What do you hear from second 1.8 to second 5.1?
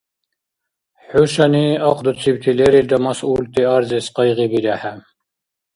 ахъдуцибти лерилра масъулти арзес къайгъибирехӀе.